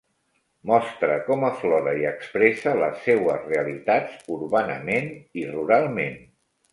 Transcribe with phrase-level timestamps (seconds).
[0.69, 6.17] Mostre com aflora i expressa les seues realitats, urbanament i ruralment.